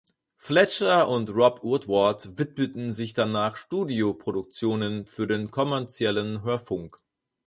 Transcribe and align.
Fletcher 0.35 1.07
und 1.09 1.29
Rob 1.29 1.61
Woodward 1.61 2.39
widmeten 2.39 2.91
sich 2.91 3.13
danach 3.13 3.55
Studioproduktionen 3.55 5.05
für 5.05 5.27
den 5.27 5.51
kommerziellen 5.51 6.41
Hörfunk. 6.41 6.99